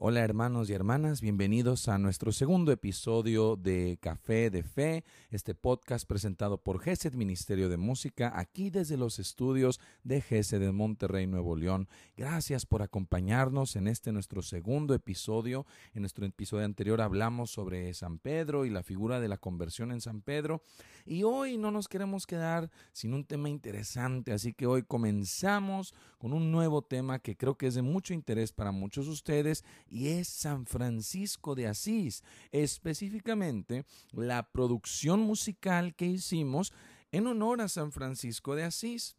Hola 0.00 0.20
hermanos 0.20 0.70
y 0.70 0.74
hermanas, 0.74 1.20
bienvenidos 1.20 1.88
a 1.88 1.98
nuestro 1.98 2.30
segundo 2.30 2.70
episodio 2.70 3.56
de 3.56 3.98
Café 4.00 4.48
de 4.48 4.62
Fe, 4.62 5.02
este 5.32 5.56
podcast 5.56 6.06
presentado 6.06 6.62
por 6.62 6.78
GESED 6.78 7.14
Ministerio 7.14 7.68
de 7.68 7.78
Música, 7.78 8.30
aquí 8.36 8.70
desde 8.70 8.96
los 8.96 9.18
estudios 9.18 9.80
de 10.04 10.20
GESED 10.20 10.60
de 10.60 10.70
Monterrey, 10.70 11.26
Nuevo 11.26 11.56
León. 11.56 11.88
Gracias 12.16 12.64
por 12.64 12.82
acompañarnos 12.82 13.74
en 13.74 13.88
este 13.88 14.12
nuestro 14.12 14.40
segundo 14.42 14.94
episodio. 14.94 15.66
En 15.94 16.02
nuestro 16.02 16.24
episodio 16.24 16.64
anterior 16.64 17.00
hablamos 17.00 17.50
sobre 17.50 17.92
San 17.92 18.20
Pedro 18.20 18.66
y 18.66 18.70
la 18.70 18.84
figura 18.84 19.18
de 19.18 19.26
la 19.26 19.38
conversión 19.38 19.90
en 19.90 20.00
San 20.00 20.20
Pedro. 20.20 20.62
Y 21.06 21.24
hoy 21.24 21.58
no 21.58 21.72
nos 21.72 21.88
queremos 21.88 22.24
quedar 22.24 22.70
sin 22.92 23.14
un 23.14 23.24
tema 23.24 23.48
interesante, 23.48 24.32
así 24.32 24.52
que 24.52 24.66
hoy 24.66 24.84
comenzamos 24.84 25.92
con 26.18 26.32
un 26.32 26.52
nuevo 26.52 26.82
tema 26.82 27.18
que 27.18 27.36
creo 27.36 27.56
que 27.56 27.66
es 27.66 27.74
de 27.74 27.82
mucho 27.82 28.14
interés 28.14 28.52
para 28.52 28.72
muchos 28.72 29.06
de 29.06 29.12
ustedes 29.12 29.64
y 29.90 30.08
es 30.08 30.28
San 30.28 30.66
Francisco 30.66 31.54
de 31.54 31.66
Asís, 31.66 32.22
específicamente 32.52 33.84
la 34.12 34.50
producción 34.50 35.20
musical 35.20 35.94
que 35.94 36.06
hicimos 36.06 36.72
en 37.12 37.26
honor 37.26 37.60
a 37.60 37.68
San 37.68 37.92
Francisco 37.92 38.54
de 38.54 38.64
Asís. 38.64 39.16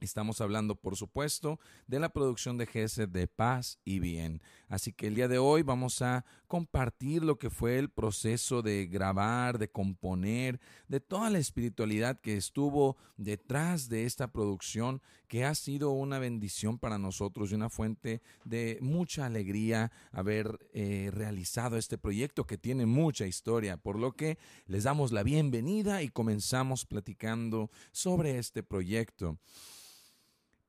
Estamos 0.00 0.40
hablando, 0.40 0.74
por 0.74 0.96
supuesto, 0.96 1.58
de 1.86 1.98
la 1.98 2.10
producción 2.10 2.58
de 2.58 2.66
Gesed 2.66 3.08
de 3.08 3.26
Paz 3.26 3.78
y 3.84 4.00
Bien. 4.00 4.42
Así 4.68 4.92
que 4.92 5.06
el 5.06 5.14
día 5.14 5.28
de 5.28 5.38
hoy 5.38 5.62
vamos 5.62 6.02
a 6.02 6.24
compartir 6.54 7.24
lo 7.24 7.36
que 7.36 7.50
fue 7.50 7.80
el 7.80 7.90
proceso 7.90 8.62
de 8.62 8.86
grabar, 8.86 9.58
de 9.58 9.72
componer, 9.72 10.60
de 10.86 11.00
toda 11.00 11.28
la 11.28 11.40
espiritualidad 11.40 12.20
que 12.20 12.36
estuvo 12.36 12.96
detrás 13.16 13.88
de 13.88 14.04
esta 14.04 14.28
producción, 14.28 15.02
que 15.26 15.44
ha 15.44 15.56
sido 15.56 15.90
una 15.90 16.20
bendición 16.20 16.78
para 16.78 16.96
nosotros 16.96 17.50
y 17.50 17.56
una 17.56 17.70
fuente 17.70 18.22
de 18.44 18.78
mucha 18.80 19.26
alegría 19.26 19.90
haber 20.12 20.70
eh, 20.72 21.10
realizado 21.12 21.76
este 21.76 21.98
proyecto 21.98 22.46
que 22.46 22.56
tiene 22.56 22.86
mucha 22.86 23.26
historia. 23.26 23.76
Por 23.76 23.98
lo 23.98 24.12
que 24.12 24.38
les 24.68 24.84
damos 24.84 25.10
la 25.10 25.24
bienvenida 25.24 26.04
y 26.04 26.08
comenzamos 26.08 26.86
platicando 26.86 27.68
sobre 27.90 28.38
este 28.38 28.62
proyecto. 28.62 29.40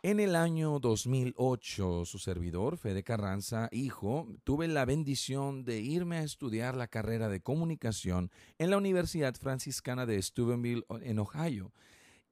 En 0.06 0.20
el 0.20 0.36
año 0.36 0.78
2008, 0.78 2.06
su 2.06 2.20
servidor, 2.20 2.78
Fede 2.78 3.02
Carranza, 3.02 3.70
hijo, 3.72 4.28
tuve 4.44 4.68
la 4.68 4.86
bendición 4.86 5.64
de 5.64 5.80
irme 5.80 6.18
a 6.18 6.24
estudiar 6.24 6.76
la 6.76 6.88
carrera 6.88 7.28
de 7.28 7.42
comunicación 7.42 8.30
en 8.60 8.70
la 8.70 8.78
Universidad 8.78 9.34
Franciscana 9.34 10.06
de 10.06 10.22
Steubenville, 10.22 10.86
en 11.02 11.18
Ohio. 11.18 11.74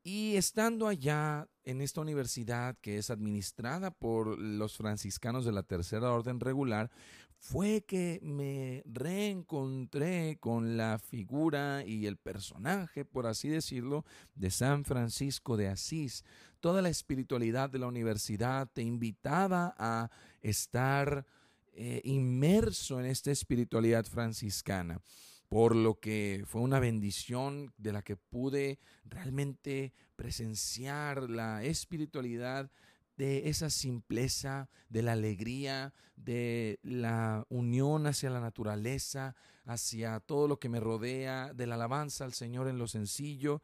Y 0.03 0.35
estando 0.35 0.87
allá 0.87 1.47
en 1.63 1.81
esta 1.81 2.01
universidad 2.01 2.77
que 2.79 2.99
es 2.99 3.09
administrada 3.09 3.89
por 3.89 4.37
los 4.37 4.77
franciscanos 4.77 5.43
de 5.43 5.53
la 5.53 5.63
Tercera 5.63 6.11
Orden 6.11 6.39
Regular, 6.41 6.91
fue 7.39 7.83
que 7.85 8.19
me 8.21 8.83
reencontré 8.85 10.37
con 10.39 10.77
la 10.77 10.99
figura 10.99 11.83
y 11.83 12.05
el 12.05 12.17
personaje, 12.17 13.03
por 13.03 13.25
así 13.25 13.49
decirlo, 13.49 14.05
de 14.35 14.51
San 14.51 14.85
Francisco 14.85 15.57
de 15.57 15.69
Asís. 15.69 16.23
Toda 16.63 16.81
la 16.81 16.87
espiritualidad 16.87 17.69
de 17.69 17.79
la 17.79 17.87
universidad 17.87 18.69
te 18.71 18.83
invitaba 18.83 19.75
a 19.77 20.09
estar 20.39 21.25
eh, 21.73 21.99
inmerso 22.05 23.01
en 23.01 23.05
esta 23.07 23.31
espiritualidad 23.31 24.05
franciscana 24.05 25.01
por 25.49 25.75
lo 25.75 25.99
que 25.99 26.45
fue 26.47 26.61
una 26.61 26.79
bendición 26.79 27.73
de 27.75 27.91
la 27.91 28.01
que 28.01 28.15
pude 28.15 28.79
realmente 29.03 29.91
presenciar 30.15 31.29
la 31.29 31.65
espiritualidad 31.65 32.71
de 33.17 33.49
esa 33.49 33.69
simpleza, 33.69 34.69
de 34.87 35.01
la 35.01 35.11
alegría, 35.11 35.93
de 36.15 36.79
la 36.81 37.45
unión 37.49 38.07
hacia 38.07 38.29
la 38.29 38.39
naturaleza, 38.39 39.35
hacia 39.65 40.21
todo 40.21 40.47
lo 40.47 40.59
que 40.59 40.69
me 40.69 40.79
rodea, 40.79 41.53
de 41.53 41.67
la 41.67 41.75
alabanza 41.75 42.23
al 42.23 42.33
Señor 42.33 42.69
en 42.69 42.77
lo 42.77 42.87
sencillo 42.87 43.61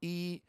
y 0.00 0.44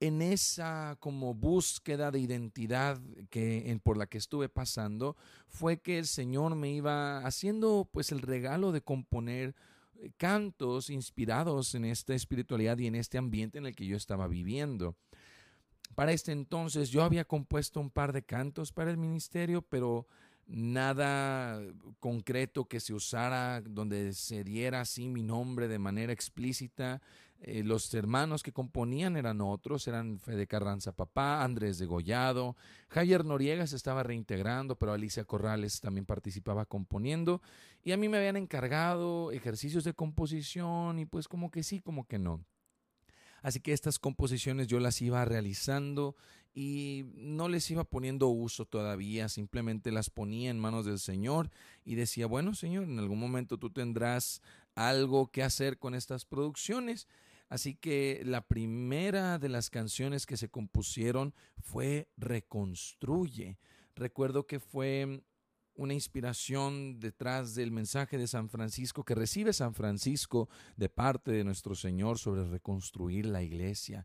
en 0.00 0.22
esa 0.22 0.96
como 1.00 1.34
búsqueda 1.34 2.10
de 2.10 2.20
identidad 2.20 3.00
que 3.30 3.78
por 3.82 3.96
la 3.96 4.06
que 4.06 4.18
estuve 4.18 4.48
pasando 4.48 5.16
fue 5.46 5.80
que 5.80 5.98
el 5.98 6.06
Señor 6.06 6.54
me 6.54 6.70
iba 6.70 7.18
haciendo 7.18 7.88
pues 7.92 8.12
el 8.12 8.22
regalo 8.22 8.70
de 8.72 8.80
componer 8.80 9.54
eh, 9.96 10.10
cantos 10.16 10.90
inspirados 10.90 11.74
en 11.74 11.84
esta 11.84 12.14
espiritualidad 12.14 12.78
y 12.78 12.86
en 12.86 12.94
este 12.94 13.18
ambiente 13.18 13.58
en 13.58 13.66
el 13.66 13.74
que 13.74 13.86
yo 13.86 13.96
estaba 13.96 14.28
viviendo. 14.28 14.96
Para 15.94 16.12
este 16.12 16.32
entonces 16.32 16.90
yo 16.90 17.02
había 17.02 17.24
compuesto 17.24 17.80
un 17.80 17.90
par 17.90 18.12
de 18.12 18.22
cantos 18.22 18.72
para 18.72 18.90
el 18.90 18.98
ministerio, 18.98 19.62
pero 19.62 20.06
nada 20.48 21.62
concreto 22.00 22.64
que 22.66 22.80
se 22.80 22.94
usara 22.94 23.60
donde 23.60 24.14
se 24.14 24.44
diera 24.44 24.80
así 24.80 25.08
mi 25.08 25.22
nombre 25.22 25.68
de 25.68 25.78
manera 25.78 26.12
explícita. 26.12 27.00
Eh, 27.40 27.62
los 27.62 27.94
hermanos 27.94 28.42
que 28.42 28.52
componían 28.52 29.16
eran 29.16 29.40
otros, 29.40 29.86
eran 29.86 30.18
Fede 30.18 30.48
Carranza 30.48 30.90
Papá, 30.90 31.44
Andrés 31.44 31.78
de 31.78 31.86
Gollado, 31.86 32.56
Javier 32.88 33.24
Noriega 33.24 33.64
se 33.68 33.76
estaba 33.76 34.02
reintegrando, 34.02 34.76
pero 34.76 34.92
Alicia 34.92 35.24
Corrales 35.24 35.80
también 35.80 36.04
participaba 36.04 36.64
componiendo 36.64 37.40
y 37.84 37.92
a 37.92 37.96
mí 37.96 38.08
me 38.08 38.16
habían 38.16 38.36
encargado 38.36 39.30
ejercicios 39.30 39.84
de 39.84 39.94
composición 39.94 40.98
y 40.98 41.06
pues 41.06 41.28
como 41.28 41.52
que 41.52 41.62
sí, 41.62 41.80
como 41.80 42.08
que 42.08 42.18
no. 42.18 42.44
Así 43.40 43.60
que 43.60 43.72
estas 43.72 44.00
composiciones 44.00 44.66
yo 44.66 44.80
las 44.80 45.00
iba 45.00 45.24
realizando 45.24 46.16
y 46.60 47.04
no 47.14 47.48
les 47.48 47.70
iba 47.70 47.84
poniendo 47.84 48.26
uso 48.26 48.64
todavía, 48.64 49.28
simplemente 49.28 49.92
las 49.92 50.10
ponía 50.10 50.50
en 50.50 50.58
manos 50.58 50.84
del 50.84 50.98
Señor 50.98 51.52
y 51.84 51.94
decía, 51.94 52.26
bueno 52.26 52.52
Señor, 52.52 52.82
en 52.82 52.98
algún 52.98 53.20
momento 53.20 53.58
tú 53.58 53.70
tendrás 53.70 54.42
algo 54.74 55.30
que 55.30 55.44
hacer 55.44 55.78
con 55.78 55.94
estas 55.94 56.24
producciones. 56.24 57.06
Así 57.48 57.76
que 57.76 58.22
la 58.24 58.48
primera 58.48 59.38
de 59.38 59.48
las 59.48 59.70
canciones 59.70 60.26
que 60.26 60.36
se 60.36 60.48
compusieron 60.48 61.32
fue 61.60 62.08
Reconstruye. 62.16 63.56
Recuerdo 63.94 64.48
que 64.48 64.58
fue 64.58 65.22
una 65.76 65.94
inspiración 65.94 66.98
detrás 66.98 67.54
del 67.54 67.70
mensaje 67.70 68.18
de 68.18 68.26
San 68.26 68.48
Francisco 68.48 69.04
que 69.04 69.14
recibe 69.14 69.52
San 69.52 69.74
Francisco 69.74 70.48
de 70.76 70.88
parte 70.88 71.30
de 71.30 71.44
nuestro 71.44 71.76
Señor 71.76 72.18
sobre 72.18 72.44
reconstruir 72.48 73.26
la 73.26 73.44
iglesia. 73.44 74.04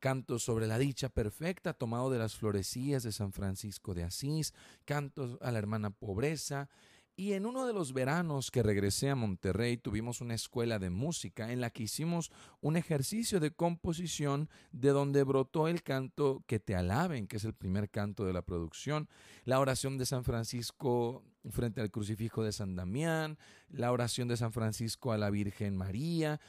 Cantos 0.00 0.44
sobre 0.44 0.66
la 0.66 0.78
dicha 0.78 1.08
perfecta 1.08 1.74
tomado 1.74 2.10
de 2.10 2.18
las 2.18 2.36
florecías 2.36 3.02
de 3.02 3.12
San 3.12 3.32
Francisco 3.32 3.94
de 3.94 4.04
Asís, 4.04 4.54
cantos 4.84 5.38
a 5.40 5.50
la 5.50 5.58
hermana 5.58 5.90
pobreza, 5.90 6.68
y 7.18 7.32
en 7.32 7.46
uno 7.46 7.66
de 7.66 7.72
los 7.72 7.92
veranos 7.92 8.52
que 8.52 8.62
regresé 8.62 9.10
a 9.10 9.16
Monterrey 9.16 9.76
tuvimos 9.76 10.20
una 10.20 10.34
escuela 10.34 10.78
de 10.78 10.88
música 10.88 11.50
en 11.50 11.60
la 11.60 11.70
que 11.70 11.82
hicimos 11.82 12.30
un 12.60 12.76
ejercicio 12.76 13.40
de 13.40 13.50
composición 13.50 14.48
de 14.70 14.90
donde 14.90 15.24
brotó 15.24 15.66
el 15.66 15.82
canto 15.82 16.44
Que 16.46 16.60
te 16.60 16.76
alaben, 16.76 17.26
que 17.26 17.38
es 17.38 17.44
el 17.44 17.54
primer 17.54 17.90
canto 17.90 18.24
de 18.24 18.32
la 18.32 18.42
producción, 18.42 19.08
la 19.44 19.58
oración 19.58 19.98
de 19.98 20.06
San 20.06 20.22
Francisco 20.22 21.24
frente 21.50 21.80
al 21.80 21.90
crucifijo 21.90 22.44
de 22.44 22.52
San 22.52 22.76
Damián, 22.76 23.36
la 23.68 23.90
oración 23.90 24.28
de 24.28 24.36
San 24.36 24.52
Francisco 24.52 25.10
a 25.10 25.18
la 25.18 25.30
Virgen 25.30 25.76
María. 25.76 26.40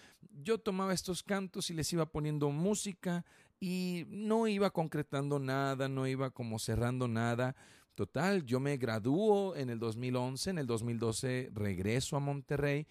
Yo 0.44 0.59
tomaba 0.59 0.94
estos 0.94 1.24
cantos 1.24 1.72
y 1.72 1.74
les 1.74 1.91
iba 1.94 2.06
poniendo 2.12 2.51
música 2.51 3.25
y 3.59 4.06
no 4.07 4.47
iba 4.47 4.69
concretando 4.69 5.40
nada, 5.40 5.90
no 5.90 6.06
iba 6.06 6.30
como 6.30 6.59
cerrando 6.59 7.07
nada, 7.07 7.56
Total, 8.00 8.46
yo 8.46 8.62
me 8.62 8.78
gradúo 8.78 9.58
en 9.58 9.70
el 9.70 9.78
2011, 9.78 10.52
en 10.52 10.58
el 10.60 10.68
2012 10.68 11.50
regreso 11.54 12.16
a 12.16 12.22
Monterrey 12.22 12.88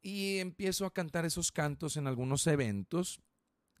y 0.00 0.38
empiezo 0.38 0.86
a 0.86 0.92
cantar 0.92 1.24
esos 1.24 1.50
cantos 1.50 1.96
en 1.96 2.06
algunos 2.06 2.46
eventos. 2.46 3.18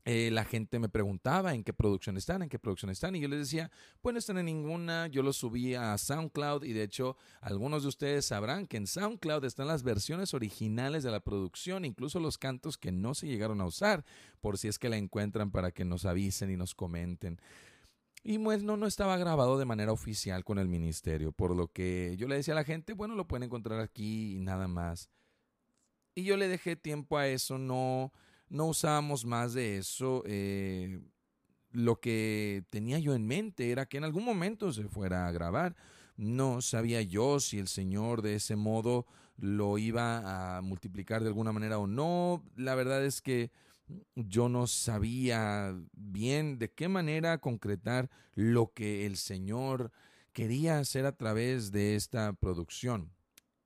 Eh, 0.04 0.32
la 0.32 0.44
gente 0.44 0.80
me 0.80 0.88
preguntaba 0.88 1.54
en 1.54 1.62
qué 1.62 1.72
producción 1.72 2.16
están, 2.16 2.42
en 2.42 2.48
qué 2.48 2.58
producción 2.58 2.90
están, 2.90 3.14
y 3.14 3.20
yo 3.20 3.28
les 3.28 3.38
decía, 3.38 3.70
pues 4.00 4.14
no 4.14 4.18
están 4.18 4.38
en 4.38 4.46
ninguna, 4.46 5.06
yo 5.06 5.22
los 5.22 5.36
subí 5.36 5.76
a 5.76 5.96
SoundCloud 5.96 6.64
y 6.64 6.72
de 6.72 6.82
hecho 6.82 7.16
algunos 7.40 7.84
de 7.84 7.90
ustedes 7.90 8.26
sabrán 8.26 8.66
que 8.66 8.78
en 8.78 8.88
SoundCloud 8.88 9.44
están 9.44 9.68
las 9.68 9.84
versiones 9.84 10.34
originales 10.34 11.04
de 11.04 11.12
la 11.12 11.20
producción, 11.20 11.84
incluso 11.84 12.18
los 12.18 12.36
cantos 12.36 12.76
que 12.76 12.90
no 12.90 13.14
se 13.14 13.28
llegaron 13.28 13.60
a 13.60 13.66
usar, 13.66 14.04
por 14.40 14.58
si 14.58 14.66
es 14.66 14.80
que 14.80 14.88
la 14.88 14.96
encuentran 14.96 15.52
para 15.52 15.70
que 15.70 15.84
nos 15.84 16.04
avisen 16.04 16.50
y 16.50 16.56
nos 16.56 16.74
comenten. 16.74 17.38
Y 18.24 18.38
pues 18.38 18.62
no, 18.62 18.76
no 18.76 18.86
estaba 18.86 19.16
grabado 19.16 19.58
de 19.58 19.64
manera 19.64 19.92
oficial 19.92 20.44
con 20.44 20.58
el 20.58 20.68
ministerio, 20.68 21.32
por 21.32 21.54
lo 21.54 21.68
que 21.68 22.14
yo 22.18 22.28
le 22.28 22.36
decía 22.36 22.54
a 22.54 22.56
la 22.56 22.64
gente, 22.64 22.92
bueno, 22.92 23.14
lo 23.14 23.26
pueden 23.26 23.44
encontrar 23.44 23.80
aquí 23.80 24.36
y 24.36 24.40
nada 24.40 24.68
más. 24.68 25.08
Y 26.14 26.24
yo 26.24 26.36
le 26.36 26.48
dejé 26.48 26.74
tiempo 26.76 27.16
a 27.16 27.28
eso, 27.28 27.58
no, 27.58 28.12
no 28.48 28.66
usábamos 28.66 29.24
más 29.24 29.54
de 29.54 29.78
eso. 29.78 30.24
Eh, 30.26 31.00
lo 31.70 32.00
que 32.00 32.64
tenía 32.70 32.98
yo 32.98 33.14
en 33.14 33.26
mente 33.26 33.70
era 33.70 33.86
que 33.86 33.98
en 33.98 34.04
algún 34.04 34.24
momento 34.24 34.72
se 34.72 34.88
fuera 34.88 35.26
a 35.26 35.32
grabar. 35.32 35.76
No 36.16 36.60
sabía 36.60 37.02
yo 37.02 37.38
si 37.38 37.58
el 37.58 37.68
Señor 37.68 38.22
de 38.22 38.34
ese 38.34 38.56
modo 38.56 39.06
lo 39.36 39.78
iba 39.78 40.56
a 40.56 40.62
multiplicar 40.62 41.22
de 41.22 41.28
alguna 41.28 41.52
manera 41.52 41.78
o 41.78 41.86
no. 41.86 42.42
La 42.56 42.74
verdad 42.74 43.04
es 43.04 43.22
que 43.22 43.52
yo 44.14 44.48
no 44.48 44.66
sabía 44.66 45.74
bien 45.92 46.58
de 46.58 46.70
qué 46.70 46.88
manera 46.88 47.38
concretar 47.38 48.10
lo 48.34 48.72
que 48.72 49.06
el 49.06 49.16
Señor 49.16 49.92
quería 50.32 50.78
hacer 50.78 51.06
a 51.06 51.16
través 51.16 51.72
de 51.72 51.96
esta 51.96 52.32
producción. 52.32 53.12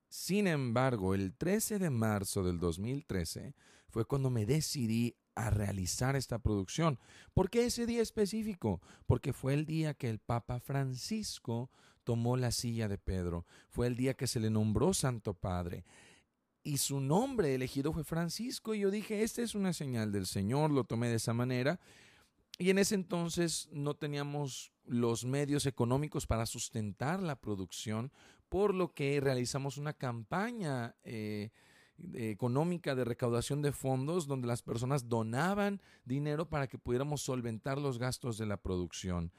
Sin 0.09 0.47
embargo, 0.47 1.15
el 1.15 1.35
13 1.35 1.79
de 1.79 1.91
marzo 1.91 2.43
del 2.43 2.59
2013 2.59 3.55
fue 3.89 4.05
cuando 4.05 4.31
me 4.31 4.47
decidí 4.47 5.17
a 5.35 5.51
realizar 5.51 6.17
esta 6.17 6.39
producción. 6.39 6.99
¿Por 7.35 7.51
qué 7.51 7.67
ese 7.67 7.87
día 7.87 8.03
específico? 8.03 8.81
Porque 9.07 9.33
fue 9.33 9.55
el 9.55 9.65
día 9.65 9.95
que 9.95 10.11
el 10.11 10.19
Papa 10.19 10.61
Francisco 10.61 11.71
tomó 12.05 12.37
la 12.37 12.51
silla 12.51 12.89
de 12.89 12.99
Pedro. 12.99 13.47
Fue 13.71 13.87
el 13.87 13.97
día 13.97 14.15
que 14.15 14.27
se 14.27 14.41
le 14.41 14.51
nombró 14.51 14.93
Santo 14.93 15.35
Padre. 15.35 15.85
Y 16.63 16.79
su 16.79 17.01
nombre 17.01 17.55
elegido 17.55 17.93
fue 17.93 18.05
Francisco. 18.05 18.75
Y 18.75 18.81
yo 18.81 18.91
dije, 18.91 19.23
esta 19.23 19.43
es 19.43 19.55
una 19.55 19.73
señal 19.73 20.13
del 20.13 20.27
Señor. 20.27 20.71
Lo 20.71 20.85
tomé 20.85 21.09
de 21.09 21.17
esa 21.17 21.35
manera. 21.35 21.81
Y 22.59 22.71
en 22.71 22.79
ese 22.79 22.95
entonces 22.95 23.69
no 23.73 23.95
teníamos 23.95 24.73
los 24.85 25.25
medios 25.25 25.67
económicos 25.67 26.27
para 26.27 26.47
sustentar 26.47 27.23
la 27.23 27.37
producción, 27.37 28.13
por 28.49 28.75
lo 28.75 28.93
que 28.93 29.21
realizamos 29.21 29.79
una 29.79 29.95
campaña 29.95 30.95
eh, 31.03 31.51
económica 32.15 32.95
de 32.95 33.05
recaudación 33.05 33.63
de 33.63 33.73
fondos 33.73 34.27
donde 34.27 34.49
las 34.49 34.63
personas 34.63 35.09
donaban 35.09 35.81
dinero 36.05 36.49
para 36.49 36.67
que 36.67 36.79
pudiéramos 36.79 37.23
solventar 37.23 37.79
los 37.79 37.99
gastos 37.99 38.39
de 38.39 38.47
la 38.47 38.57
producción. 38.57 39.33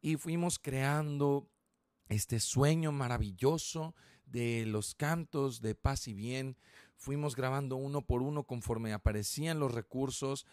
Y 0.00 0.16
fuimos 0.16 0.58
creando 0.58 1.50
este 2.08 2.40
sueño 2.40 2.92
maravilloso 2.92 3.94
de 4.30 4.64
los 4.66 4.94
cantos 4.94 5.60
de 5.60 5.74
paz 5.74 6.08
y 6.08 6.14
bien. 6.14 6.56
Fuimos 6.96 7.36
grabando 7.36 7.76
uno 7.76 8.02
por 8.02 8.22
uno 8.22 8.44
conforme 8.44 8.92
aparecían 8.92 9.60
los 9.60 9.72
recursos. 9.72 10.46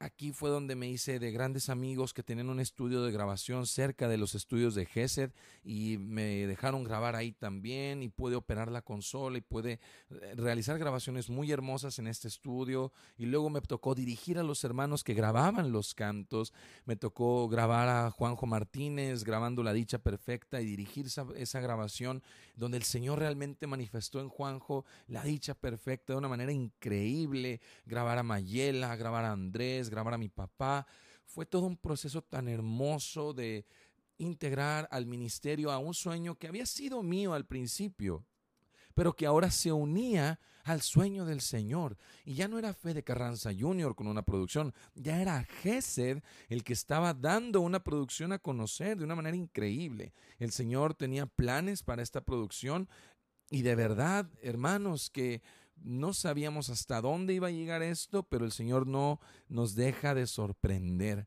Aquí 0.00 0.32
fue 0.32 0.50
donde 0.50 0.74
me 0.74 0.88
hice 0.88 1.18
de 1.18 1.30
grandes 1.30 1.70
amigos 1.70 2.12
que 2.12 2.22
tenían 2.22 2.50
un 2.50 2.58
estudio 2.58 3.02
de 3.02 3.12
grabación 3.12 3.66
cerca 3.66 4.08
de 4.08 4.18
los 4.18 4.34
estudios 4.34 4.74
de 4.74 4.86
Gesed 4.86 5.30
y 5.62 5.96
me 5.98 6.46
dejaron 6.46 6.84
grabar 6.84 7.14
ahí 7.14 7.32
también 7.32 8.02
y 8.02 8.08
pude 8.08 8.34
operar 8.34 8.70
la 8.70 8.82
consola 8.82 9.38
y 9.38 9.40
pude 9.40 9.80
eh, 10.10 10.34
realizar 10.36 10.78
grabaciones 10.78 11.30
muy 11.30 11.50
hermosas 11.52 11.98
en 12.00 12.08
este 12.08 12.28
estudio. 12.28 12.92
Y 13.16 13.26
luego 13.26 13.48
me 13.50 13.60
tocó 13.60 13.94
dirigir 13.94 14.38
a 14.38 14.42
los 14.42 14.64
hermanos 14.64 15.04
que 15.04 15.14
grababan 15.14 15.72
los 15.72 15.94
cantos, 15.94 16.52
me 16.84 16.96
tocó 16.96 17.48
grabar 17.48 17.88
a 17.88 18.10
Juanjo 18.10 18.46
Martínez 18.46 19.24
grabando 19.24 19.62
La 19.62 19.72
Dicha 19.72 20.00
Perfecta 20.00 20.60
y 20.60 20.66
dirigir 20.66 21.06
esa, 21.06 21.24
esa 21.36 21.60
grabación 21.60 22.22
donde 22.54 22.76
el 22.76 22.84
Señor 22.84 23.18
realmente 23.18 23.66
manifestó 23.66 24.20
en 24.20 24.28
Juanjo 24.28 24.84
la 25.08 25.22
dicha 25.22 25.54
perfecta 25.54 26.12
de 26.12 26.18
una 26.18 26.28
manera 26.28 26.52
increíble, 26.52 27.60
grabar 27.84 28.18
a 28.18 28.22
Mayela, 28.22 28.94
grabar 28.96 29.24
a 29.24 29.32
Andrés, 29.32 29.90
grabar 29.90 30.14
a 30.14 30.18
mi 30.18 30.28
papá. 30.28 30.86
Fue 31.24 31.46
todo 31.46 31.66
un 31.66 31.76
proceso 31.76 32.22
tan 32.22 32.48
hermoso 32.48 33.32
de 33.32 33.66
integrar 34.18 34.88
al 34.90 35.06
ministerio 35.06 35.70
a 35.72 35.78
un 35.78 35.94
sueño 35.94 36.36
que 36.36 36.48
había 36.48 36.66
sido 36.66 37.02
mío 37.02 37.34
al 37.34 37.46
principio, 37.46 38.24
pero 38.94 39.14
que 39.14 39.26
ahora 39.26 39.50
se 39.50 39.72
unía 39.72 40.40
al 40.64 40.80
sueño 40.80 41.24
del 41.26 41.40
Señor. 41.40 41.96
Y 42.24 42.34
ya 42.34 42.48
no 42.48 42.58
era 42.58 42.72
Fe 42.72 42.94
de 42.94 43.04
Carranza 43.04 43.50
Jr. 43.56 43.94
con 43.94 44.06
una 44.06 44.22
producción, 44.22 44.74
ya 44.94 45.20
era 45.20 45.44
Gesed 45.44 46.22
el 46.48 46.64
que 46.64 46.72
estaba 46.72 47.14
dando 47.14 47.60
una 47.60 47.84
producción 47.84 48.32
a 48.32 48.38
conocer 48.38 48.98
de 48.98 49.04
una 49.04 49.14
manera 49.14 49.36
increíble. 49.36 50.14
El 50.38 50.50
Señor 50.50 50.94
tenía 50.94 51.26
planes 51.26 51.82
para 51.82 52.02
esta 52.02 52.22
producción 52.22 52.88
y 53.50 53.62
de 53.62 53.74
verdad, 53.74 54.28
hermanos, 54.42 55.10
que 55.10 55.42
no 55.76 56.14
sabíamos 56.14 56.70
hasta 56.70 57.00
dónde 57.00 57.34
iba 57.34 57.48
a 57.48 57.52
llegar 57.52 57.82
esto, 57.82 58.22
pero 58.22 58.44
el 58.44 58.52
Señor 58.52 58.86
no 58.86 59.20
nos 59.48 59.74
deja 59.74 60.14
de 60.14 60.26
sorprender. 60.26 61.26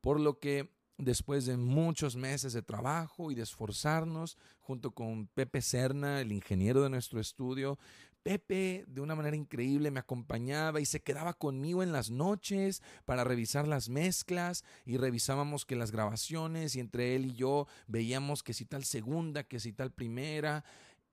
Por 0.00 0.18
lo 0.18 0.40
que 0.40 0.70
después 0.98 1.46
de 1.46 1.56
muchos 1.56 2.16
meses 2.16 2.52
de 2.52 2.62
trabajo 2.62 3.30
y 3.30 3.34
de 3.34 3.42
esforzarnos, 3.42 4.36
junto 4.60 4.92
con 4.92 5.26
Pepe 5.28 5.62
Serna, 5.62 6.20
el 6.20 6.32
ingeniero 6.32 6.82
de 6.82 6.90
nuestro 6.90 7.20
estudio, 7.20 7.78
Pepe 8.22 8.84
de 8.86 9.00
una 9.00 9.16
manera 9.16 9.36
increíble 9.36 9.90
me 9.90 9.98
acompañaba 9.98 10.80
y 10.80 10.86
se 10.86 11.02
quedaba 11.02 11.34
conmigo 11.34 11.82
en 11.82 11.90
las 11.90 12.10
noches 12.10 12.80
para 13.04 13.24
revisar 13.24 13.66
las 13.66 13.88
mezclas 13.88 14.64
y 14.84 14.96
revisábamos 14.96 15.66
que 15.66 15.74
las 15.74 15.90
grabaciones 15.90 16.76
y 16.76 16.80
entre 16.80 17.16
él 17.16 17.26
y 17.26 17.34
yo 17.34 17.66
veíamos 17.88 18.44
que 18.44 18.54
si 18.54 18.64
tal 18.64 18.84
segunda, 18.84 19.42
que 19.42 19.58
si 19.58 19.72
tal 19.72 19.90
primera 19.90 20.64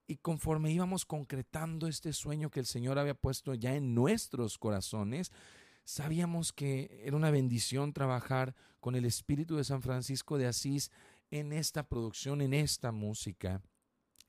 y 0.05 0.17
conforme 0.17 0.71
íbamos 0.71 1.05
concretando 1.05 1.87
este 1.87 2.13
sueño 2.13 2.49
que 2.49 2.59
el 2.59 2.65
Señor 2.65 2.99
había 2.99 3.15
puesto 3.15 3.53
ya 3.53 3.75
en 3.75 3.95
nuestros 3.95 4.57
corazones, 4.57 5.31
sabíamos 5.89 6.53
que 6.53 7.01
era 7.03 7.17
una 7.17 7.31
bendición 7.31 7.93
trabajar 7.93 8.53
con 8.79 8.95
el 8.95 9.05
Espíritu 9.05 9.55
de 9.55 9.63
San 9.63 9.81
Francisco 9.81 10.37
de 10.37 10.45
Asís 10.45 10.91
en 11.31 11.51
esta 11.51 11.81
producción, 11.89 12.41
en 12.41 12.53
esta 12.53 12.91
música. 12.91 13.63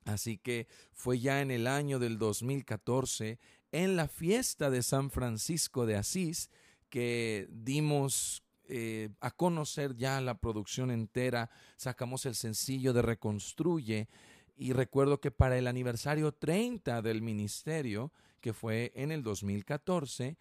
Así 0.06 0.38
que 0.38 0.68
fue 0.94 1.20
ya 1.20 1.42
en 1.42 1.50
el 1.50 1.66
año 1.66 1.98
del 1.98 2.16
2014, 2.16 3.38
en 3.72 3.94
la 3.94 4.08
fiesta 4.08 4.70
de 4.70 4.82
San 4.82 5.10
Francisco 5.10 5.84
de 5.84 5.96
Asís, 5.96 6.50
que 6.88 7.46
dimos 7.50 8.42
eh, 8.64 9.10
a 9.20 9.30
conocer 9.30 9.94
ya 9.96 10.18
la 10.22 10.40
producción 10.40 10.90
entera, 10.90 11.50
sacamos 11.76 12.24
el 12.24 12.36
sencillo 12.36 12.94
de 12.94 13.02
Reconstruye 13.02 14.08
y 14.56 14.72
recuerdo 14.72 15.20
que 15.20 15.30
para 15.30 15.58
el 15.58 15.66
aniversario 15.66 16.32
30 16.32 17.02
del 17.02 17.20
ministerio, 17.20 18.12
que 18.40 18.54
fue 18.54 18.92
en 18.94 19.12
el 19.12 19.22
2014, 19.22 20.38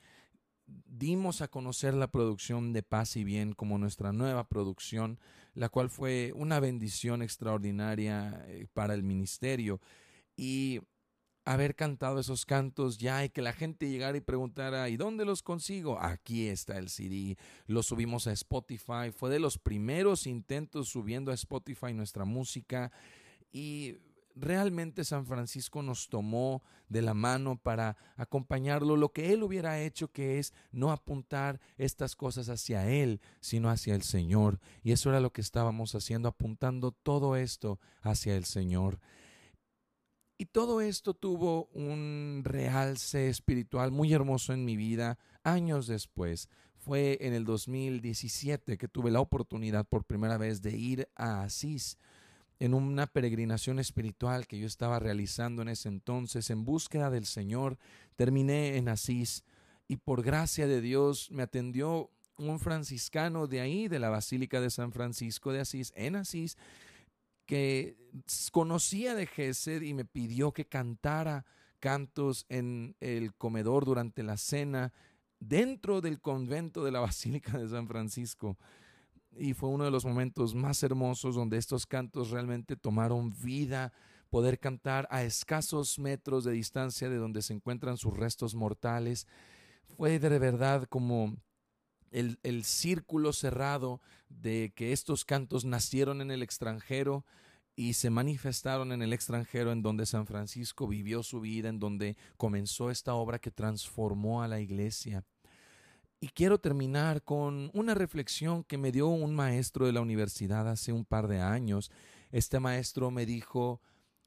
dimos 0.86 1.42
a 1.42 1.48
conocer 1.48 1.94
la 1.94 2.12
producción 2.12 2.74
de 2.74 2.84
Paz 2.84 3.16
y 3.16 3.24
Bien 3.24 3.54
como 3.54 3.78
nuestra 3.78 4.12
nueva 4.12 4.48
producción, 4.48 5.20
la 5.54 5.70
cual 5.70 5.90
fue 5.90 6.32
una 6.36 6.60
bendición 6.60 7.22
extraordinaria 7.22 8.44
eh, 8.48 8.68
para 8.74 8.94
el 8.94 9.04
ministerio. 9.04 9.82
Y 10.36 10.82
haber 11.46 11.76
cantado 11.76 12.20
esos 12.20 12.46
cantos 12.46 12.98
ya 12.98 13.26
y 13.26 13.30
que 13.30 13.42
la 13.42 13.54
gente 13.54 13.90
llegara 13.90 14.18
y 14.18 14.22
preguntara, 14.22 14.88
¿y 14.90 14.98
dónde 14.98 15.26
los 15.26 15.42
consigo? 15.42 16.00
Aquí 16.00 16.48
está 16.48 16.78
el 16.78 16.90
CD, 16.90 17.38
lo 17.66 17.82
subimos 17.82 18.28
a 18.28 18.34
Spotify, 18.34 19.12
fue 19.16 19.32
de 19.32 19.40
los 19.40 19.58
primeros 19.58 20.28
intentos 20.28 20.90
subiendo 20.90 21.32
a 21.32 21.36
Spotify 21.36 21.94
nuestra 21.94 22.24
música 22.24 22.92
y 23.52 23.96
realmente 24.36 25.04
San 25.04 25.26
Francisco 25.26 25.82
nos 25.82 26.10
tomó 26.10 26.64
de 26.88 27.02
la 27.02 27.14
mano 27.14 27.58
para 27.58 27.98
acompañarlo, 28.16 28.98
lo 28.98 29.12
que 29.12 29.34
él 29.34 29.44
hubiera 29.44 29.80
hecho, 29.82 30.12
que 30.12 30.40
es 30.40 30.54
no 30.72 30.92
apuntar 30.92 31.60
estas 31.78 32.16
cosas 32.16 32.50
hacia 32.50 32.90
él, 32.90 33.22
sino 33.40 33.70
hacia 33.70 33.96
el 33.96 34.04
Señor. 34.04 34.60
Y 34.84 34.92
eso 34.92 35.10
era 35.10 35.20
lo 35.20 35.32
que 35.32 35.42
estábamos 35.42 35.96
haciendo, 35.96 36.30
apuntando 36.30 36.92
todo 36.92 37.36
esto 37.36 37.80
hacia 38.02 38.36
el 38.36 38.46
Señor. 38.46 39.00
Y 40.38 40.46
todo 40.46 40.80
esto 40.80 41.14
tuvo 41.14 41.66
un 41.74 42.44
realce 42.46 43.28
espiritual 43.28 43.92
muy 43.92 44.14
hermoso 44.14 44.54
en 44.54 44.64
mi 44.64 44.78
vida 44.78 45.20
años 45.44 45.86
después. 45.86 46.48
Fue 46.78 47.18
en 47.20 47.34
el 47.34 47.44
2017 47.44 48.78
que 48.78 48.88
tuve 48.88 49.12
la 49.12 49.20
oportunidad 49.20 49.86
por 49.86 50.06
primera 50.06 50.38
vez 50.38 50.62
de 50.62 50.78
ir 50.78 51.10
a 51.16 51.44
Asís 51.44 51.98
en 52.60 52.74
una 52.74 53.08
peregrinación 53.08 53.80
espiritual 53.80 54.46
que 54.46 54.60
yo 54.60 54.68
estaba 54.68 55.00
realizando 55.00 55.62
en 55.62 55.70
ese 55.70 55.88
entonces 55.88 56.50
en 56.50 56.66
búsqueda 56.66 57.10
del 57.10 57.26
Señor. 57.26 57.78
Terminé 58.18 58.76
en 58.78 58.90
Asís 58.90 59.44
y 59.88 59.96
por 59.96 60.22
gracia 60.22 60.68
de 60.68 60.82
Dios 60.82 61.32
me 61.32 61.44
atendió 61.44 62.12
un 62.38 62.60
franciscano 62.60 63.48
de 63.48 63.62
ahí, 63.62 63.88
de 63.88 64.00
la 64.00 64.10
Basílica 64.10 64.62
de 64.62 64.70
San 64.70 64.92
Francisco 64.92 65.52
de 65.52 65.62
Asís, 65.62 65.94
en 65.96 66.16
Asís, 66.16 66.58
que 67.46 67.98
conocía 68.52 69.16
de 69.16 69.26
Gesed 69.26 69.82
y 69.82 69.94
me 69.94 70.06
pidió 70.06 70.52
que 70.52 70.66
cantara 70.66 71.46
cantos 71.80 72.46
en 72.50 72.96
el 73.00 73.34
comedor 73.34 73.86
durante 73.86 74.22
la 74.22 74.38
cena 74.38 74.94
dentro 75.40 76.02
del 76.02 76.20
convento 76.20 76.84
de 76.84 76.92
la 76.92 77.00
Basílica 77.00 77.58
de 77.58 77.70
San 77.70 77.88
Francisco 77.88 78.58
y 79.40 79.54
fue 79.54 79.70
uno 79.70 79.86
de 79.86 79.92
los 79.92 80.06
momentos 80.06 80.54
más 80.54 80.84
hermosos 80.84 81.36
donde 81.36 81.58
estos 81.58 81.86
cantos 81.86 82.30
realmente 82.30 82.76
tomaron 82.76 83.34
vida, 83.42 83.94
poder 84.30 84.60
cantar 84.60 85.08
a 85.10 85.24
escasos 85.24 85.98
metros 85.98 86.44
de 86.44 86.52
distancia 86.52 87.10
de 87.10 87.18
donde 87.18 87.42
se 87.42 87.54
encuentran 87.54 87.98
sus 87.98 88.16
restos 88.16 88.54
mortales. 88.54 89.28
Fue 89.96 90.20
de 90.20 90.40
verdad 90.40 90.88
como 90.90 91.38
el, 92.12 92.38
el 92.44 92.64
círculo 92.64 93.34
cerrado 93.34 94.02
de 94.28 94.74
que 94.76 94.92
estos 94.92 95.26
cantos 95.26 95.66
nacieron 95.66 96.22
en 96.22 96.32
el 96.32 96.44
extranjero 96.44 97.26
y 97.76 97.94
se 97.94 98.10
manifestaron 98.10 98.92
en 98.92 99.02
el 99.02 99.14
extranjero 99.14 99.72
en 99.72 99.82
donde 99.82 100.06
San 100.06 100.28
Francisco 100.28 100.86
vivió 100.86 101.24
su 101.24 101.40
vida, 101.40 101.70
en 101.70 101.80
donde 101.80 102.18
comenzó 102.36 102.92
esta 102.92 103.14
obra 103.14 103.40
que 103.40 103.52
transformó 103.52 104.44
a 104.44 104.50
la 104.50 104.60
iglesia. 104.60 105.24
Y 106.22 106.30
quiero 106.30 106.60
terminar 106.60 107.24
con 107.24 107.72
una 107.74 107.94
reflexión 107.94 108.64
que 108.66 108.78
me 108.78 108.92
dio 108.92 109.08
un 109.08 109.34
maestro 109.34 109.86
de 109.86 109.94
la 109.94 110.02
universidad 110.02 110.68
hace 110.68 110.92
un 110.92 111.06
par 111.06 111.28
de 111.28 111.40
años. 111.40 111.92
Este 112.32 112.60
maestro 112.60 113.10
me 113.10 113.26
dijo, 113.26 113.82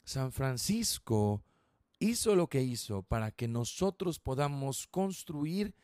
San 0.05 0.33
Francisco 0.33 1.43
hizo 1.99 2.35
lo 2.35 2.49
que 2.49 2.63
hizo 2.63 3.03
para 3.03 3.31
que 3.31 3.47
nosotros 3.47 4.19
podamos 4.19 4.87
construir 4.87 5.75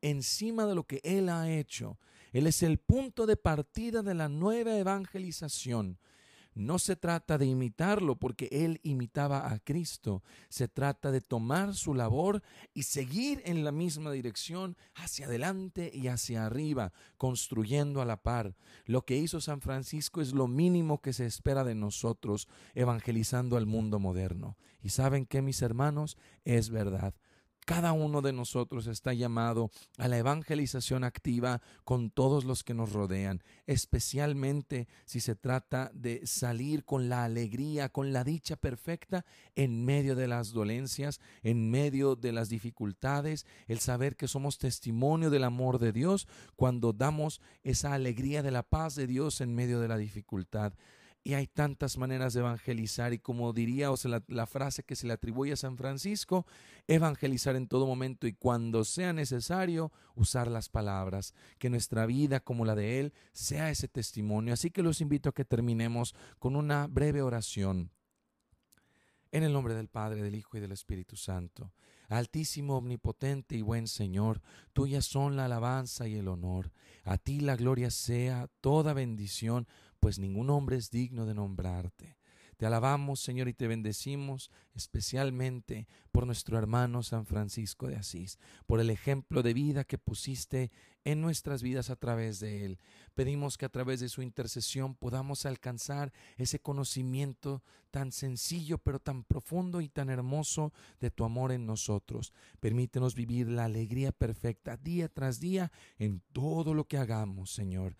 encima 0.00 0.66
de 0.66 0.74
lo 0.74 0.84
que 0.84 1.00
Él 1.04 1.28
ha 1.28 1.50
hecho. 1.50 1.98
Él 2.32 2.46
es 2.46 2.62
el 2.62 2.78
punto 2.78 3.26
de 3.26 3.36
partida 3.36 4.02
de 4.02 4.14
la 4.14 4.28
nueva 4.28 4.76
evangelización. 4.76 5.98
No 6.60 6.78
se 6.78 6.94
trata 6.94 7.38
de 7.38 7.46
imitarlo 7.46 8.16
porque 8.16 8.48
él 8.52 8.80
imitaba 8.82 9.50
a 9.50 9.58
Cristo, 9.58 10.22
se 10.48 10.68
trata 10.68 11.10
de 11.10 11.20
tomar 11.20 11.74
su 11.74 11.94
labor 11.94 12.42
y 12.74 12.84
seguir 12.84 13.42
en 13.44 13.64
la 13.64 13.72
misma 13.72 14.12
dirección 14.12 14.76
hacia 14.94 15.26
adelante 15.26 15.90
y 15.92 16.08
hacia 16.08 16.46
arriba, 16.46 16.92
construyendo 17.16 18.00
a 18.00 18.04
la 18.04 18.22
par. 18.22 18.54
Lo 18.84 19.04
que 19.04 19.16
hizo 19.16 19.40
San 19.40 19.60
Francisco 19.60 20.20
es 20.20 20.32
lo 20.32 20.46
mínimo 20.46 21.00
que 21.00 21.12
se 21.12 21.26
espera 21.26 21.64
de 21.64 21.74
nosotros, 21.74 22.46
evangelizando 22.74 23.56
al 23.56 23.66
mundo 23.66 23.98
moderno. 23.98 24.56
Y 24.82 24.90
saben 24.90 25.26
que 25.26 25.42
mis 25.42 25.62
hermanos, 25.62 26.16
es 26.44 26.70
verdad. 26.70 27.14
Cada 27.66 27.92
uno 27.92 28.20
de 28.20 28.32
nosotros 28.32 28.86
está 28.86 29.12
llamado 29.12 29.70
a 29.96 30.08
la 30.08 30.18
evangelización 30.18 31.04
activa 31.04 31.60
con 31.84 32.10
todos 32.10 32.44
los 32.44 32.64
que 32.64 32.74
nos 32.74 32.92
rodean, 32.92 33.42
especialmente 33.66 34.88
si 35.04 35.20
se 35.20 35.36
trata 35.36 35.90
de 35.94 36.26
salir 36.26 36.84
con 36.84 37.08
la 37.08 37.24
alegría, 37.24 37.88
con 37.88 38.12
la 38.12 38.24
dicha 38.24 38.56
perfecta 38.56 39.24
en 39.54 39.84
medio 39.84 40.16
de 40.16 40.26
las 40.26 40.52
dolencias, 40.52 41.20
en 41.42 41.70
medio 41.70 42.16
de 42.16 42.32
las 42.32 42.48
dificultades, 42.48 43.46
el 43.68 43.78
saber 43.78 44.16
que 44.16 44.26
somos 44.26 44.58
testimonio 44.58 45.30
del 45.30 45.44
amor 45.44 45.78
de 45.78 45.92
Dios 45.92 46.26
cuando 46.56 46.92
damos 46.92 47.40
esa 47.62 47.94
alegría 47.94 48.42
de 48.42 48.50
la 48.50 48.64
paz 48.64 48.94
de 48.94 49.06
Dios 49.06 49.40
en 49.40 49.54
medio 49.54 49.80
de 49.80 49.88
la 49.88 49.96
dificultad. 49.96 50.72
Y 51.22 51.34
hay 51.34 51.46
tantas 51.46 51.98
maneras 51.98 52.32
de 52.32 52.40
evangelizar 52.40 53.12
y 53.12 53.18
como 53.18 53.52
diría 53.52 53.90
o 53.90 53.96
sea, 53.96 54.22
la, 54.26 54.46
frase 54.46 54.82
que 54.82 54.96
se 54.96 55.06
le 55.06 55.12
atribuye 55.12 55.52
a 55.52 55.56
San 55.56 55.76
Francisco, 55.76 56.46
evangelizar 56.86 57.56
en 57.56 57.68
todo 57.68 57.86
momento 57.86 58.26
y 58.26 58.32
cuando 58.32 58.84
sea 58.84 59.12
necesario 59.12 59.92
usar 60.14 60.48
las 60.48 60.70
palabras, 60.70 61.34
que 61.58 61.68
nuestra 61.68 62.06
vida 62.06 62.40
como 62.40 62.64
la 62.64 62.74
de 62.74 63.00
Él 63.00 63.12
sea 63.32 63.70
ese 63.70 63.86
testimonio. 63.86 64.54
Así 64.54 64.70
que 64.70 64.82
los 64.82 65.02
invito 65.02 65.28
a 65.28 65.34
que 65.34 65.44
terminemos 65.44 66.14
con 66.38 66.56
una 66.56 66.86
breve 66.86 67.20
oración. 67.20 67.90
En 69.30 69.44
el 69.44 69.52
nombre 69.52 69.74
del 69.74 69.88
Padre, 69.88 70.22
del 70.22 70.34
Hijo 70.34 70.56
y 70.56 70.60
del 70.60 70.72
Espíritu 70.72 71.16
Santo. 71.16 71.72
Altísimo, 72.08 72.78
omnipotente 72.78 73.56
y 73.56 73.62
buen 73.62 73.86
Señor, 73.86 74.42
tuyas 74.72 75.04
son 75.04 75.36
la 75.36 75.44
alabanza 75.44 76.08
y 76.08 76.16
el 76.16 76.26
honor. 76.26 76.72
A 77.04 77.18
ti 77.18 77.38
la 77.38 77.54
gloria 77.54 77.92
sea, 77.92 78.48
toda 78.60 78.94
bendición 78.94 79.68
pues 80.00 80.18
ningún 80.18 80.50
hombre 80.50 80.76
es 80.76 80.90
digno 80.90 81.26
de 81.26 81.34
nombrarte. 81.34 82.16
Te 82.60 82.66
alabamos, 82.66 83.20
Señor, 83.20 83.48
y 83.48 83.54
te 83.54 83.68
bendecimos 83.68 84.50
especialmente 84.74 85.88
por 86.12 86.26
nuestro 86.26 86.58
hermano 86.58 87.02
San 87.02 87.24
Francisco 87.24 87.88
de 87.88 87.96
Asís, 87.96 88.38
por 88.66 88.80
el 88.80 88.90
ejemplo 88.90 89.42
de 89.42 89.54
vida 89.54 89.84
que 89.84 89.96
pusiste 89.96 90.70
en 91.04 91.22
nuestras 91.22 91.62
vidas 91.62 91.88
a 91.88 91.96
través 91.96 92.38
de 92.38 92.66
él. 92.66 92.78
Pedimos 93.14 93.56
que 93.56 93.64
a 93.64 93.70
través 93.70 94.00
de 94.00 94.10
su 94.10 94.20
intercesión 94.20 94.94
podamos 94.94 95.46
alcanzar 95.46 96.12
ese 96.36 96.60
conocimiento 96.60 97.62
tan 97.90 98.12
sencillo, 98.12 98.76
pero 98.76 98.98
tan 98.98 99.24
profundo 99.24 99.80
y 99.80 99.88
tan 99.88 100.10
hermoso 100.10 100.74
de 101.00 101.10
tu 101.10 101.24
amor 101.24 101.52
en 101.52 101.64
nosotros. 101.64 102.34
Permítenos 102.60 103.14
vivir 103.14 103.48
la 103.48 103.64
alegría 103.64 104.12
perfecta 104.12 104.76
día 104.76 105.08
tras 105.08 105.40
día 105.40 105.72
en 105.98 106.20
todo 106.32 106.74
lo 106.74 106.84
que 106.86 106.98
hagamos, 106.98 107.50
Señor 107.50 107.96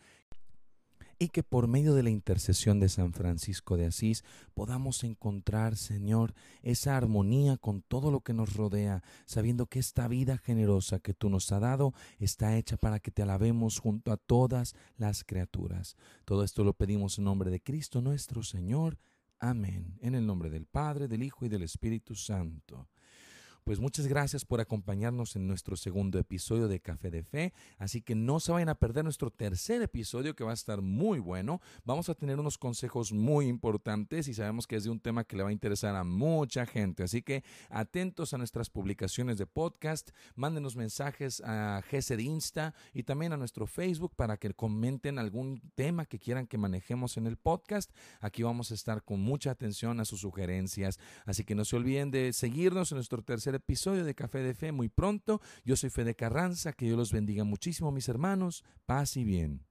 y 1.22 1.28
que 1.28 1.42
por 1.42 1.68
medio 1.68 1.94
de 1.94 2.02
la 2.02 2.08
intercesión 2.08 2.80
de 2.80 2.88
San 2.88 3.12
Francisco 3.12 3.76
de 3.76 3.84
Asís 3.84 4.24
podamos 4.54 5.04
encontrar, 5.04 5.76
Señor, 5.76 6.32
esa 6.62 6.96
armonía 6.96 7.58
con 7.58 7.82
todo 7.82 8.10
lo 8.10 8.20
que 8.20 8.32
nos 8.32 8.54
rodea, 8.54 9.02
sabiendo 9.26 9.66
que 9.66 9.80
esta 9.80 10.08
vida 10.08 10.38
generosa 10.38 10.98
que 10.98 11.12
tú 11.12 11.28
nos 11.28 11.52
has 11.52 11.60
dado 11.60 11.92
está 12.18 12.56
hecha 12.56 12.78
para 12.78 13.00
que 13.00 13.10
te 13.10 13.20
alabemos 13.20 13.78
junto 13.78 14.12
a 14.12 14.16
todas 14.16 14.74
las 14.96 15.22
criaturas. 15.22 15.94
Todo 16.24 16.42
esto 16.42 16.64
lo 16.64 16.72
pedimos 16.72 17.18
en 17.18 17.24
nombre 17.24 17.50
de 17.50 17.60
Cristo 17.60 18.00
nuestro 18.00 18.42
Señor. 18.42 18.96
Amén. 19.38 19.98
En 20.00 20.14
el 20.14 20.26
nombre 20.26 20.48
del 20.48 20.64
Padre, 20.64 21.06
del 21.06 21.22
Hijo 21.22 21.44
y 21.44 21.50
del 21.50 21.62
Espíritu 21.62 22.14
Santo. 22.14 22.88
Pues 23.64 23.78
muchas 23.78 24.06
gracias 24.06 24.44
por 24.44 24.60
acompañarnos 24.60 25.36
en 25.36 25.46
nuestro 25.46 25.76
segundo 25.76 26.18
episodio 26.18 26.66
de 26.66 26.80
Café 26.80 27.10
de 27.10 27.22
Fe. 27.22 27.52
Así 27.78 28.00
que 28.00 28.14
no 28.14 28.40
se 28.40 28.52
vayan 28.52 28.70
a 28.70 28.74
perder 28.74 29.04
nuestro 29.04 29.30
tercer 29.30 29.82
episodio 29.82 30.34
que 30.34 30.44
va 30.44 30.52
a 30.52 30.54
estar 30.54 30.80
muy 30.80 31.18
bueno. 31.18 31.60
Vamos 31.84 32.08
a 32.08 32.14
tener 32.14 32.38
unos 32.40 32.58
consejos 32.58 33.12
muy 33.12 33.46
importantes 33.46 34.28
y 34.28 34.34
sabemos 34.34 34.66
que 34.66 34.76
es 34.76 34.84
de 34.84 34.90
un 34.90 34.98
tema 34.98 35.24
que 35.24 35.36
le 35.36 35.42
va 35.42 35.50
a 35.50 35.52
interesar 35.52 35.94
a 35.94 36.04
mucha 36.04 36.66
gente. 36.66 37.02
Así 37.02 37.22
que 37.22 37.44
atentos 37.68 38.32
a 38.32 38.38
nuestras 38.38 38.70
publicaciones 38.70 39.38
de 39.38 39.46
podcast. 39.46 40.10
Mándenos 40.34 40.74
mensajes 40.76 41.42
a 41.44 41.82
GC 41.90 42.16
de 42.16 42.22
Insta 42.22 42.74
y 42.94 43.02
también 43.02 43.32
a 43.32 43.36
nuestro 43.36 43.66
Facebook 43.66 44.14
para 44.16 44.36
que 44.36 44.52
comenten 44.54 45.18
algún 45.18 45.60
tema 45.74 46.06
que 46.06 46.18
quieran 46.18 46.46
que 46.46 46.58
manejemos 46.58 47.16
en 47.16 47.26
el 47.26 47.36
podcast. 47.36 47.90
Aquí 48.20 48.42
vamos 48.42 48.70
a 48.70 48.74
estar 48.74 49.04
con 49.04 49.20
mucha 49.20 49.50
atención 49.50 50.00
a 50.00 50.04
sus 50.04 50.20
sugerencias. 50.20 50.98
Así 51.24 51.44
que 51.44 51.54
no 51.54 51.64
se 51.64 51.76
olviden 51.76 52.10
de 52.10 52.32
seguirnos 52.32 52.90
en 52.92 52.96
nuestro 52.96 53.22
tercer 53.50 53.54
episodio 53.54 54.04
de 54.04 54.14
Café 54.14 54.38
de 54.38 54.54
Fe 54.54 54.72
muy 54.72 54.88
pronto. 54.88 55.40
Yo 55.64 55.76
soy 55.76 55.90
Fede 55.90 56.14
Carranza, 56.14 56.72
que 56.72 56.86
Dios 56.86 56.96
los 56.96 57.12
bendiga 57.12 57.44
muchísimo, 57.44 57.90
mis 57.90 58.08
hermanos. 58.08 58.64
Paz 58.86 59.16
y 59.16 59.24
bien. 59.24 59.69